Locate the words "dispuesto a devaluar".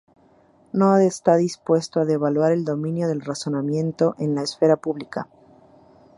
1.35-2.51